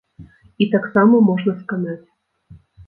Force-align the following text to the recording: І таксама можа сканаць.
І 0.65 0.69
таксама 0.75 1.21
можа 1.31 1.57
сканаць. 1.61 2.03